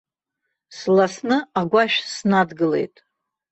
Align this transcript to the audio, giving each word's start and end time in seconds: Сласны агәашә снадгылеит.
Сласны 0.77 1.37
агәашә 1.63 1.99
снадгылеит. 2.15 2.95